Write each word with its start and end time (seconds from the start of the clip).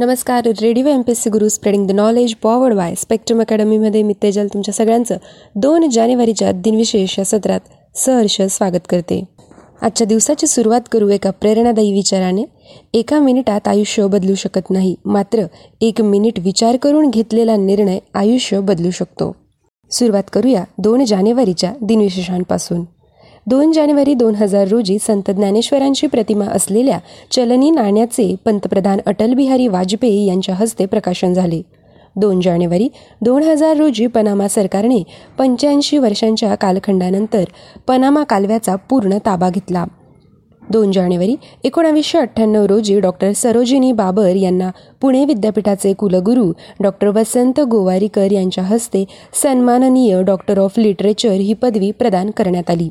नमस्कार 0.00 0.46
radio 0.62 0.86
M 0.86 1.02
P 1.02 1.12
S 1.12 1.22
C 1.22 1.30
Guru 1.30 1.48
spreading 1.48 1.86
the 1.86 1.90
knowledge 1.90 2.34
powered 2.34 2.74
by 2.74 2.94
Spectrum 2.94 3.40
अकॅडमीमध्ये 3.40 4.02
मी 4.02 4.14
तेजल 4.22 4.46
तुमच्या 4.46 4.74
सगळ्यांचं 4.74 5.16
दोन 5.54 5.88
जानेवारीच्या 5.90 6.52
दिनविशेष 6.52 7.18
या 7.18 7.24
सत्रात 7.24 7.60
सहर्ष 7.94 8.42
स्वागत 8.42 8.86
करते. 8.88 9.24
आजच्या 9.82 10.06
दिवसाची 10.06 10.46
सुरुवात 10.46 10.80
करू 10.92 11.08
एका 11.08 11.30
प्रेरणादायी 11.30 11.92
विचाराने. 11.92 12.42
एका 12.94 13.18
मिनिटात 13.18 13.68
आयुष्य 13.68 14.06
बदलू 14.06 14.34
शकत 14.34 14.70
नाही 14.70 14.94
मात्र 15.04 15.44
एक 15.80 16.00
मिनिट 16.00 16.38
विचार 16.38 16.76
करून 16.76 17.10
घेतलेला 17.10 17.56
निर्णय 17.56 17.98
आयुष्य 18.14 18.60
बदलू 18.60 18.90
शकतो. 18.90 19.36
सुरुवात 19.90 20.24
करूया 20.32 20.64
दोन 20.78 21.04
जानेवारीच्या 21.04 21.72
दिनविशेषांपासून. 21.82 22.84
दोन 23.46 23.72
जानेवारी 23.72 24.14
दोन 24.14 24.34
हजार 24.34 24.68
रोजी 24.68 24.98
संत 24.98 25.30
ज्ञानेश्वरांची 25.30 26.06
प्रतिमा 26.06 26.44
असलेल्या 26.46 26.98
चलनी 27.32 27.70
नाण्याचे 27.70 28.34
पंतप्रधान 28.44 29.00
अटल 29.06 29.32
बिहारी 29.34 29.68
वाजपेयी 29.68 30.26
यांच्या 30.26 30.54
हस्ते 30.54 30.86
प्रकाशन 30.86 31.32
झाले. 31.32 31.60
दोन 32.16 32.40
जानेवारी 32.40 32.88
दोन 33.22 33.42
हजार 33.42 33.76
रोजी 33.76 34.06
पनामा 34.06 34.48
सरकारने 34.48 35.02
पंच्याऐंशी 35.38 35.98
वर्षांच्या 35.98 36.54
कालखंडानंतर 36.54 37.44
पनामा 37.88 38.22
कालव्याचा 38.24 38.76
पूर्ण 38.90 39.18
ताबा 39.26 39.48
घेतला. 39.48 39.84
दोन 40.62 40.92
जानेवारी 40.92 41.36
एकोणावीसशे 41.64 42.18
अठ्ठ्याण्णव 42.18 42.66
रोजी 42.66 42.98
डॉक्टर 43.00 43.32
सरोजिनी 43.32 43.92
बाबर 43.92 44.34
यांना 44.36 44.70
पुणे 45.00 45.24
विद्यापीठाचे 45.24 45.92
कुलगुरू 45.92 46.50
डॉक्टर 46.80 47.08
वसंत 47.08 47.60
गोवारीकर 47.60 48.32
यांच्या 48.32 48.64
हस्ते 48.64 49.04
सन्माननीय 49.42 50.22
डॉक्टर 50.22 50.58
ऑफ 50.58 50.78
लिटरेचर 50.78 51.32
ही 51.32 51.52
पदवी 51.52 51.90
प्रदान 51.90 52.30
करण्यात 52.30 52.70
आली. 52.70 52.88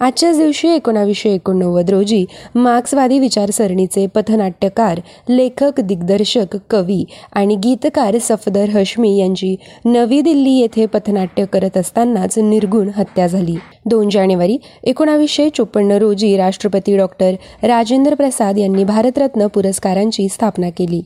आजच्याच 0.00 0.38
दिवशी 0.38 0.68
एकोणावीसशे 0.68 1.30
एकोणनव्वद 1.30 1.90
रोजी 1.90 2.24
मार्क्सवादी 2.54 3.18
विचारसरणीचे 3.18 4.06
पथनाट्यकार 4.06 5.00
लेखक 5.28 5.80
दिग्दर्शक 5.80 6.56
कवी 6.70 7.02
आणि 7.32 7.56
गीतकार 7.56 8.16
सफदर 8.20 8.68
हश्मी 8.68 9.16
यांची 9.16 9.54
नवी 9.84 10.20
दिल्ली 10.20 10.56
येथे 10.58 10.86
पथनाट्य 10.86 11.44
करत 11.44 11.76
असतानाच 11.76 12.38
निर्गुण 12.38 12.88
हत्या 12.96 13.26
झाली. 13.26 13.56
दोन 13.86 14.08
जानेवारी 14.08 14.56
एकोणावीसशे 14.82 15.48
चोपन्न 15.48 15.98
रोजी 15.98 16.36
राष्ट्रपती 16.36 16.96
डॉक्टर 16.96 17.34
राजेंद्र 17.62 18.14
प्रसाद 18.14 18.58
यांनी 18.58 18.84
भारतरत्न 18.84 19.46
पुरस्कारांची 19.46 20.28
स्थापना 20.28 20.70
केली. 20.70 21.02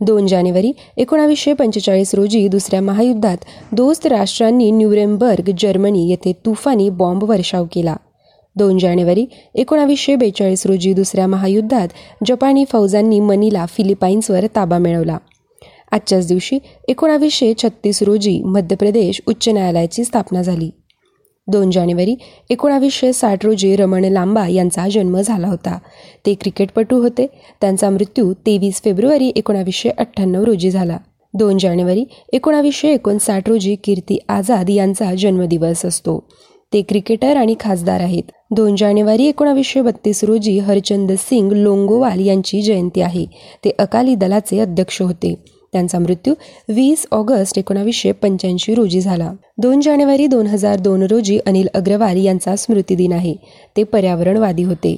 दोन 0.00 0.26
जानेवारी 0.26 0.72
एकोणावीसशे 0.96 1.52
पंचेचाळीस 1.52 2.14
रोजी 2.14 2.48
दुसऱ्या 2.48 2.80
महायुद्धात 2.82 3.44
दोस्त 3.72 4.06
राष्ट्रांनी 4.06 4.70
न्यूरेमबर्ग 4.70 5.50
जर्मनी 5.58 6.08
येथे 6.10 6.32
तुफानी 6.46 6.88
बॉम्ब 6.90 7.24
वर्षाव 7.24 7.64
केला. 7.72 7.96
दोन 8.56 8.78
जानेवारी 8.78 9.26
एकोणावीसशे 9.54 10.16
बेचाळीस 10.16 10.66
रोजी 10.66 10.92
दुसऱ्या 10.92 11.26
महायुद्धात 11.26 11.88
जपानी 12.26 12.64
फौजांनी 12.72 13.20
मनीला 13.20 13.66
फिलिपाईन्सवर 13.66 14.46
ताबा 14.56 14.78
मिळवला. 14.78 15.18
आजच्याच 15.92 16.28
दिवशी 16.28 16.58
एकोणावीसशे 16.88 17.52
छत्तीस 17.62 18.02
रोजी 18.02 18.42
मध्य 18.42 18.76
प्रदेश 18.76 19.20
उच्च 19.28 19.48
न्यायालयाची 19.48 20.04
स्थापना 20.04 20.42
झाली. 20.42 20.70
दोन 21.48 21.70
जानेवारी 21.70 22.16
एकोणावीसशे 22.50 23.12
साठ 23.12 23.44
रोजी 23.44 23.76
रमण 23.76 24.04
लांबा 24.04 24.48
यांचा 24.48 24.88
जन्म 24.88 25.20
झाला 25.20 25.48
होता. 25.48 25.78
ते 26.26 26.34
क्रिकेटपटू 26.34 27.02
होते. 27.02 27.26
त्यांचा 27.60 27.90
मृत्यू 27.90 28.32
तेवीस 28.32 28.82
फेब्रुवारी 28.84 29.32
एकोणावीसशे 29.36 29.88
अठ्ठ्याण्णव 29.88 30.44
रोजी 30.44 30.70
झाला. 30.70 30.98
दोन 31.34 31.58
जानेवारी 31.58 32.04
एकोणावीसशे 32.32 32.92
एकोणसाठ 32.92 33.48
रोजी 33.48 33.76
कीर्ती 33.84 34.18
आझाद 34.28 34.70
यांचा 34.70 35.14
जन्मदिवस 35.14 35.84
असतो. 35.84 36.28
ते 36.72 36.82
क्रिकेटर 36.82 37.36
आणि 37.36 37.54
खासदार 37.60 38.00
आहेत. 38.00 38.22
दोन 38.50 38.76
जानेवारी 38.76 39.26
एकोणावीसशे 39.26 39.80
बत्तीस 39.80 40.24
रोजी 40.24 40.58
हरचंद 40.58 41.12
सिंग 41.12 41.52
लोंगोवाल 41.52 42.20
यांची 42.20 42.62
जयंती 42.62 43.00
आहे. 43.00 43.26
ते 43.64 43.70
अकाली 43.78 44.14
दलाचे 44.14 44.58
अध्यक्ष 44.58 45.02
होते. 45.02 45.34
त्यांचा 45.72 45.98
मृत्यू 45.98 46.34
वीस 46.68 47.06
ऑगस्ट 47.12 47.58
एकोणावीसशे 47.58 48.12
पंच्याऐंशी 48.12 48.74
रोजी 48.74 49.00
झाला. 49.00 49.32
दोन 49.58 49.80
जानेवारी 49.80 50.26
दोन 50.26 50.46
हजार 50.46 50.78
दोन 50.78 51.02
रोजी 51.02 51.38
अनिल 51.46 51.68
अग्रवाल 51.74 52.16
यांचा 52.16 52.56
स्मृतिदिन 52.56 53.12
आहे. 53.12 53.34
ते 53.76 53.84
पर्यावरणवादी 53.84 54.62
होते. 54.62 54.96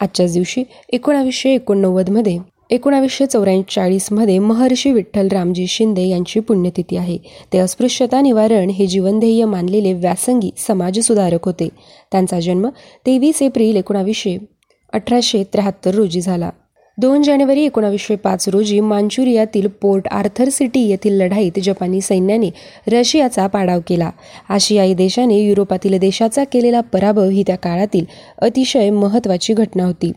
आजच्याच 0.00 0.32
दिवशी 0.32 0.62
एकोणावीसशे 0.92 1.54
एकोणनव्वदमध्ये 1.54 2.38
एकोणावीसशे 2.70 3.26
चौऱ्याचाळीसमध्ये 3.26 4.38
महर्षी 4.38 4.92
विठ्ठल 4.92 5.28
रामजी 5.32 5.66
शिंदे 5.66 6.02
यांची 6.02 6.40
पुण्यतिथी 6.40 6.96
आहे. 6.96 7.18
ते 7.52 7.58
अस्पृश्यता 7.58 8.20
निवारण 8.20 8.70
हे 8.70 8.86
जीवनध्येय 8.86 9.44
मानलेले 9.44 9.92
व्यासंगी 9.92 10.50
समाजसुधारक 10.58 11.44
होते. 11.44 11.68
त्यांचा 12.12 12.40
जन्म 12.40 12.68
तेवीस 13.06 13.42
एप्रिल 13.42 13.76
एकोणावीसशे 13.76 14.36
अठराशे 14.92 15.44
त्र्याहत्तर 15.44 15.94
रोजी 15.94 16.20
झाला. 16.20 16.50
दोन 16.98 17.22
जानेवारी 17.22 17.64
एकोणावीसशे 17.64 18.16
पाच 18.16 18.48
रोजी 18.48 18.80
मांचुरियातील 18.80 19.66
पोर्ट 19.66 20.08
आर्थर 20.08 20.48
सिटी 20.48 20.80
येथील 20.80 21.12
लढाईत 21.12 21.58
जपानी 21.62 22.00
सैन्याने 22.00 22.50
रशियाचा 22.88 23.46
पाडाव 23.46 23.80
केला. 23.88 24.10
आशियाई 24.48 24.94
देशाने 24.94 25.38
युरोपातील 25.38 25.98
देशाचा 25.98 26.44
केलेला 26.44 26.80
पराभव 26.80 27.28
ही 27.28 27.42
त्या 27.46 27.56
काळातील 27.56 28.04
अतिशय 28.38 28.90
महत्त्वाची 28.90 29.54
घटना 29.54 29.84
होती. 29.84 30.12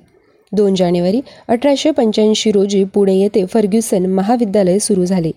दोन 0.52 0.76
जानेवारी 0.76 1.22
अठराशे 1.48 1.92
पंच्याऐंशी 1.92 2.52
रोजी 2.52 2.84
पुणे 2.84 3.16
येथे 3.16 3.46
फर्ग्युसन 3.46 4.06
महाविद्यालय 4.06 4.80
सुरू 4.80 5.06
झाले. 5.06 5.32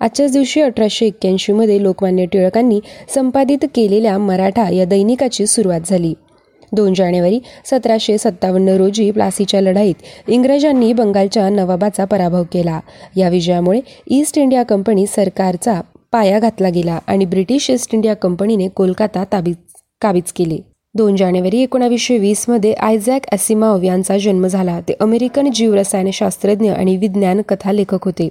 आजच्याच 0.00 0.32
दिवशी 0.32 0.60
अठराशे 0.60 1.06
एक्क्याऐंशीमध्ये 1.06 1.82
लोकमान्य 1.82 2.24
टिळकांनी 2.26 2.80
संपादित 3.14 3.64
केलेल्या 3.74 4.16
मराठा 4.18 4.68
या 4.70 4.84
दैनिकाची 4.84 5.46
सुरुवात 5.46 5.80
झाली. 5.86 6.14
दोन 6.72 6.94
जानेवारी 6.94 7.40
सतराशे 7.64 8.18
सत्तावन्न 8.18 8.68
रोजी 8.68 9.10
प्लासीच्या 9.10 9.60
लढाईत 9.60 10.28
इंग्रजांनी 10.28 10.92
बंगालच्या 10.92 11.48
नवाबाचा 11.48 12.04
पराभव 12.04 12.42
केला. 12.52 12.80
या 13.16 13.28
विजयामुळे 13.28 13.80
ईस्ट 14.10 14.38
इंडिया 14.38 14.62
कंपनी 14.62 15.06
सरकारचा 15.06 15.80
पाया 16.12 16.38
घातला 16.38 16.68
गेला 16.68 16.98
आणि 17.06 17.24
ब्रिटिश 17.24 17.70
ईस्ट 17.70 17.94
इंडिया 17.94 18.14
कंपनीने 18.14 18.68
कोलकाता 18.68 19.24
ताबीज 19.32 19.56
काबीज 20.00 20.32
केले. 20.32 20.71
दोन 20.94 21.16
जानेवारी 21.16 21.62
एकोणावीसशे 21.62 22.18
वीसमध्ये 22.18 22.72
आयझॅक 22.72 23.20
असिमाव 23.32 23.82
यांचा 23.82 24.18
जन्म 24.18 24.46
झाला. 24.46 24.80
ते 24.80 24.92
अमेरिकन 25.00 25.50
जीवरसायनशास्त्रज्ञ 25.54 26.72
आणि 26.72 26.96
विज्ञान 26.96 27.42
कथा 27.48 27.72
लेखक 27.72 28.04
होते. 28.04 28.28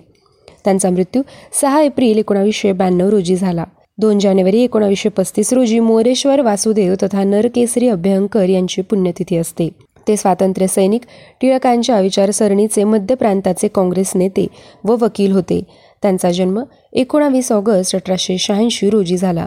त्यांचा 0.63 0.89
मृत्यू 0.89 1.21
सहा 1.61 1.81
एप्रिल 1.81 2.17
एकोणावीसशे 2.17 2.71
ब्याण्णव 2.71 3.09
रोजी 3.09 3.35
झाला. 3.35 3.63
दोन 3.97 4.19
जानेवारी 4.19 4.61
एकोणावीसशे 4.61 5.09
पस्तीस 5.09 5.53
रोजी 5.53 5.79
मोरेश्वर 5.79 6.41
वासुदेव 6.41 6.93
तथा 7.03 7.23
नरकेसरी 7.23 7.87
अभ्यंकर 7.87 8.49
यांची 8.49 8.81
पुण्यतिथी 8.81 9.37
असते. 9.37 9.69
ते 10.07 10.17
स्वातंत्र्य 10.17 10.67
सैनिक 10.67 11.01
टिळकांच्या 11.41 11.99
विचारसरणीचे 11.99 12.83
मध्य 12.83 13.15
प्रांताचे 13.15 13.67
काँग्रेस 13.67 14.11
नेते 14.15 14.47
व 14.83 14.95
वकील 15.01 15.31
होते. 15.31 15.63
त्यांचा 16.01 16.31
जन्म 16.31 16.63
एकोणावीस 16.93 17.51
ऑगस्ट 17.51 17.95
अठराशे 17.95 18.37
शहाऐंशी 18.37 18.89
रोजी 18.89 19.17
झाला. 19.17 19.45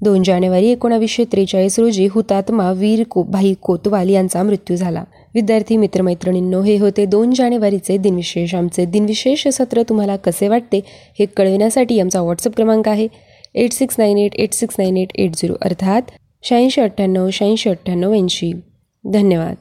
दोन 0.00 0.22
जानेवारी 0.22 0.68
एकोणावीसशे 0.68 1.24
त्रेचाळीस 1.32 1.78
रोजी 1.78 2.06
हुतात्मा 2.10 2.70
वीर 2.72 3.02
को 3.10 3.22
भाई 3.22 3.54
कोतवाल 3.54 4.08
यांचा 4.08 4.42
मृत्यू 4.42 4.76
झाला. 4.76 5.04
विद्यार्थी 5.34 5.76
मित्रमैत्रिणींनो 5.76 6.62
हे 6.62 6.76
होते 6.78 7.06
दोन 7.06 7.32
जानेवारीचे 7.34 7.96
दिनविशेष. 7.96 8.54
आमचे 8.54 8.84
दिनविशेष 8.84 9.46
सत्र 9.48 9.82
तुम्हाला 9.82 10.16
कसे 10.16 10.48
वाटते 10.48 10.80
हे 11.18 11.26
कळविण्यासाठी 11.26 12.00
आमचा 12.00 12.22
व्हॉट्सअप 12.22 12.56
क्रमांक 12.56 12.88
आहे 12.88 13.08
eight 13.54 13.72
six 13.72 13.94
nine 13.98 14.18
eight 14.18 14.34
eight 14.34 14.52
six 14.52 14.74
nine 14.78 14.96
eight 14.96 15.12
eight 15.14 15.36
zero 15.36 15.54
अर्थात 15.62 16.02
शहाऐंशी 16.42 16.80
अठ्ठ्याण्णव 16.80 17.28
शहाऐंशी 17.32 17.70
अठ्ठ्याण्णव 17.70 18.12
ऐंशी. 18.12 18.52
धन्यवाद. 19.04 19.54